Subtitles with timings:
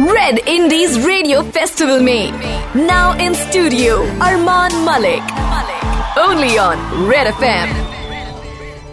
[0.00, 2.32] Red Indies radio festival में
[2.76, 5.32] now in studio Armaan Malik
[6.18, 7.74] only on Red F M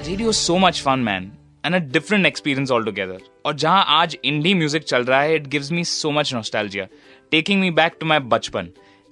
[0.07, 1.31] radio so much fun man
[1.65, 5.47] and a different experience all together और जहाँ आज indie music चल रहा है it
[5.47, 6.87] gives me so much nostalgia
[7.31, 8.69] taking me back to my बचपन.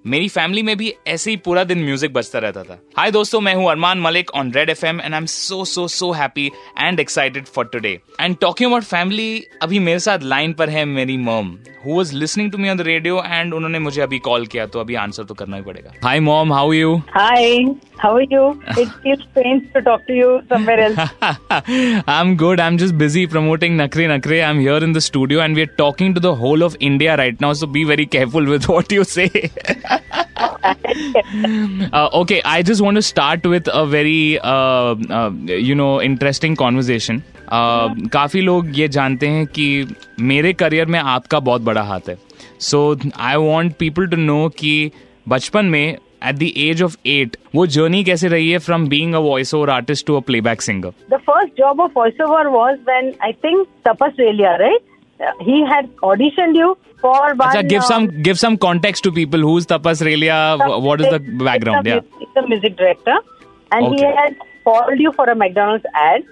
[0.08, 3.54] मेरी family में भी ऐसे ही पूरा दिन म्यूज़िक बजता रहता था हाय दोस्तों मैं
[3.56, 6.46] हूँ Armaan Malik on Red F M and I am so so so happy
[6.80, 11.18] and excited for today and talking about family अभी मेरे साथ लाइन पर है मेरी
[11.18, 14.66] mom who was listening to me on the radio and उन्होंने मुझे अभी call किया
[14.66, 17.44] तो अभी आंसर तो करना ही पड़ेगा hi mom how you Hi,
[18.02, 18.42] how are you?
[18.82, 21.00] It feels strange to talk to you somewhere else.
[22.16, 22.60] I'm good.
[22.66, 24.38] I'm just busy promoting Nakre Nakre.
[24.50, 27.54] I'm here in the studio and we're talking to the whole of India right now.
[27.54, 29.30] So be very careful with what you say.
[31.94, 36.56] uh, okay, I just want to start with a very uh, uh, you know interesting
[36.56, 37.24] conversation.
[37.48, 38.10] Uh, yeah.
[38.14, 39.68] काफ़ी लोग ये जानते हैं कि
[40.22, 42.18] मेरे career में आपका बहुत बड़ा हाथ है
[42.62, 42.82] so
[43.20, 44.74] I want people to know कि
[45.28, 49.20] बचपन में at the age of eight वो जर्नी कैसे रही है from being a
[49.30, 53.14] voice over artist to a playback singer the first job of voice over was when
[53.24, 54.97] I think Tapas Relia right
[55.42, 57.38] he had auditioned you for one.
[57.38, 59.40] Achha, give uh, some give some context to people.
[59.40, 60.82] Who's Tapas Relia?
[60.82, 61.88] What is the background?
[61.88, 63.18] It's a, yeah, he's a music director,
[63.72, 63.96] and okay.
[63.96, 66.24] he had called you for a McDonald's ad.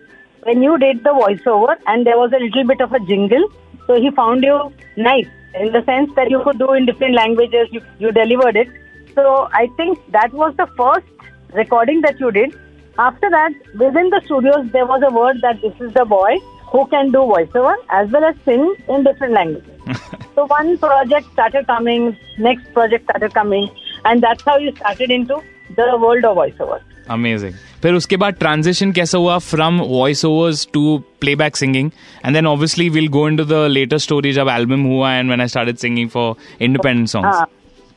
[0.43, 3.47] When you did the voiceover, and there was a little bit of a jingle,
[3.87, 5.27] so he found you nice
[5.59, 7.67] in the sense that you could do in different languages.
[7.71, 8.67] You you delivered it.
[9.15, 11.07] So I think that was the first
[11.53, 12.59] recording that you did.
[12.97, 16.37] After that, within the studios, there was a word that this is the boy
[16.72, 19.66] who can do voiceover as well as sing in different languages.
[20.34, 23.68] so one project started coming, next project started coming,
[24.04, 25.42] and that's how you started into
[25.76, 26.80] the world of voiceover.
[27.10, 30.82] Amazing फिर उसके बाद transition कैसा हुआ from voice overs to
[31.20, 31.90] playback singing
[32.24, 35.48] and then obviously will go into the latest story जब album हुआ and when I
[35.54, 37.46] started singing for independent songs Ah,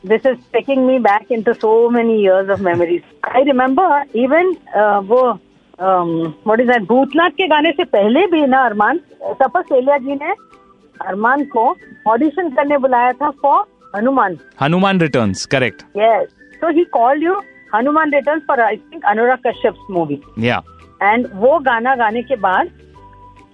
[0.04, 3.04] this is taking me back into so many years of memories.
[3.36, 3.86] I remember
[4.24, 5.20] even uh, वो
[5.79, 8.99] um, what is that Bhoothnath के गाने से पहले भी ना अरमान
[9.41, 10.33] तपस एलिया जी ने
[11.07, 11.63] अरमान को
[12.07, 13.63] ऑडिशन करने बुलाया था for
[13.95, 16.27] Hanuman Hanuman returns correct yes
[16.61, 17.39] so he called you
[17.75, 20.61] Hanuman return for I think Anurag Kashyap movie या
[21.03, 22.69] एंड वो गाना गाने के बाद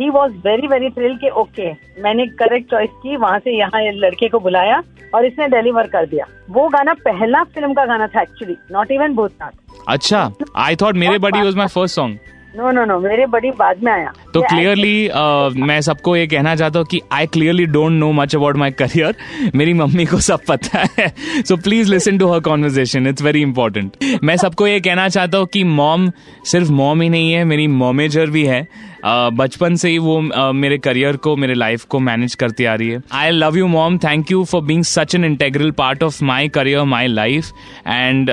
[0.01, 1.71] ही वॉज़ वेरी वेरी थ्रिल के ओके
[2.03, 4.81] मैंने करेक्ट चॉइस की वहाँ से यहाँ लड़के को बुलाया।
[5.15, 9.15] और इसने डिलीवर कर दिया। वो गाना पहला फ़िल्म का गाना था एक्चुअली नॉट इवन
[9.15, 12.17] भूतनाथ। अच्छा आई थॉट मेरे buddy was my first song
[12.55, 16.79] no no no मेरे बड़ी बाद में आया। तो क्लियरली मैं सबको ये कहना चाहता
[16.79, 19.15] हूँ कि I clearly don't know much about my career
[19.55, 21.07] मेरी मम्मी को सब पता है।
[21.41, 25.47] So please listen to her conversation it's very important मैं सबको ये कहना चाहता हूँ
[25.53, 26.09] कि मॉम
[26.45, 30.53] सिर्फ़ मॉम ही नहीं है मेरी मोमेजर भी है। Uh, बचपन से ही वो uh,
[30.55, 33.97] मेरे करियर को मेरे लाइफ को मैनेज करती आ रही है। I love you mom
[33.97, 37.51] thank you for being such an integral part of my career my life
[37.87, 38.31] and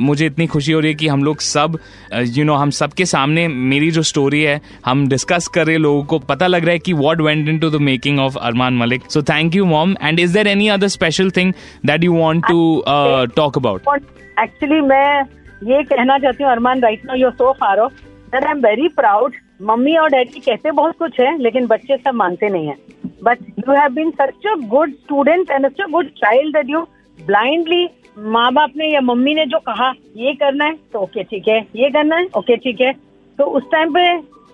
[0.00, 1.78] मुझे इतनी खुशी हो रही है कि हम लोग सब
[2.36, 6.18] यू नो हम सबके सामने मेरी जो स्टोरी है हम डिस्कस कर रहे लोगों को
[6.18, 9.54] पता लग रहा है कि what went into the making of Armaan Malik so thank
[9.54, 11.52] you mom and is there any other special thing
[11.86, 12.82] that you want to
[13.36, 14.02] talk about
[14.42, 15.22] actually मैं
[15.72, 17.92] ये कहना चाहती हूँ Armaan right now you so far off
[18.32, 22.14] that I am very proud mummy और daddy कहते बहुत कुछ है लेकिन बच्चे सब
[22.14, 22.76] मानते नहीं है।
[23.24, 26.80] But you have been such a good student and such a good child that you
[27.18, 27.88] blindly
[28.18, 31.58] माँ बाप ने या मम्मी ने जो कहा ये करना है तो ओके ठीक है।
[31.76, 32.92] ये करना है ओके ठीक है।
[33.38, 34.04] तो उस टाइम पे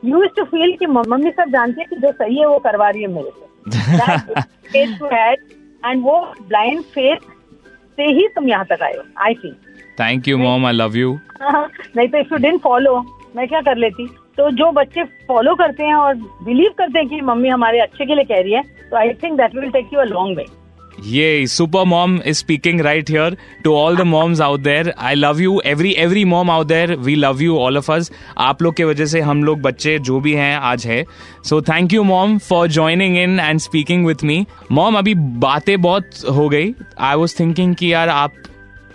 [0.02, 3.02] यू टू फील कि मम्मी सब जानती है कि जो सही है वो करवा रही
[3.02, 4.78] है मेरे से।
[5.84, 7.28] एंड वो ब्लाइंड फेथ
[7.98, 9.54] से ही तुम यहाँ तक आए हो I feel
[10.00, 13.00] thank you mom I love you नहीं तो इफ़ यू डिडंट फॉलो
[13.36, 14.08] मैं क्या कर लेती?
[14.38, 16.14] तो जो बच्चे फॉलो करते हैं और
[16.44, 19.36] बिलीव करते हैं कि मम्मी हमारे अच्छे के लिए कह रही है तो I think
[19.40, 20.46] that will take you a long way
[21.02, 24.92] Yay, super mom is speaking right here to all the moms out there.
[24.98, 25.62] I love you.
[25.62, 28.10] Every every mom out there, we love you, all of us.
[28.38, 31.04] आप लोग के वजह से हम लोग बच्चे जो भी हैं आज है
[31.44, 35.14] so thank you mom for joining in and speaking with me mom अभी
[35.46, 38.32] बातें बहुत हो गई आई वॉज़ थिंकिंग कि यार आप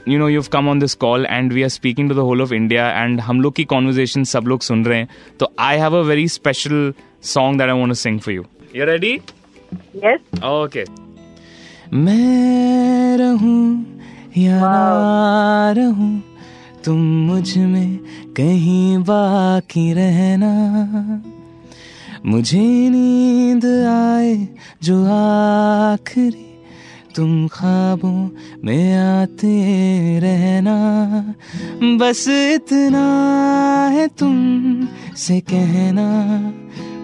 [0.10, 2.54] you know you come on this call and we are speaking to the whole of
[2.54, 5.08] India and हम लोग की कॉन्वर्जेशन सब लोग सुन रहे हैं
[5.40, 6.94] तो I have a very special
[7.24, 9.16] song that I want sing for you you ready
[10.44, 10.86] okay
[11.94, 13.86] मैं रहूँ
[14.38, 16.22] यार wow.
[16.86, 16.98] तुम
[17.28, 17.98] मुझमें
[18.38, 21.24] कहीं बाकी रहना।
[22.26, 24.48] मुझे नींद आए
[24.84, 26.55] जो आखिरी
[27.16, 28.30] तुम ख्वाबों
[28.64, 29.64] में आते
[30.20, 30.76] रहना।
[31.98, 33.06] बस इतना
[33.88, 36.42] है तुम से कहना।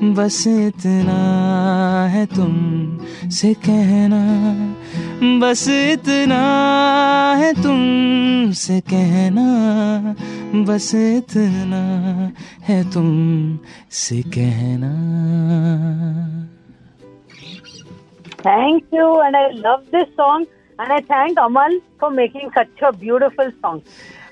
[0.03, 1.19] बस इतना
[2.09, 2.49] है तुम
[3.29, 4.21] से कहना।
[5.39, 6.41] बस इतना
[7.37, 7.81] है तुम
[8.51, 9.47] से कहना।
[10.55, 11.83] बस इतना
[12.67, 13.09] है तुम
[13.91, 14.91] से कहना।
[18.43, 20.45] Thank you, and I love this song.
[20.79, 23.83] And I thank Amal for making such a beautiful song.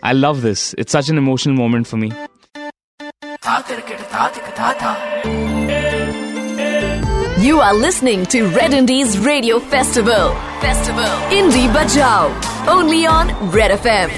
[0.01, 0.73] I love this.
[0.77, 2.11] It's such an emotional moment for me.
[7.39, 10.33] You are listening to Red Indies Radio Festival.
[10.59, 11.06] Festival.
[11.29, 12.67] Indie Bajao.
[12.67, 14.09] Only on Red FM.